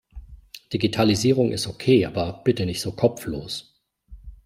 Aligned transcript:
Digitalisierung 0.73 1.51
ist 1.51 1.67
okay, 1.67 2.07
aber 2.07 2.41
bitte 2.43 2.65
nicht 2.65 2.81
so 2.81 2.91
kopflos! 2.93 3.77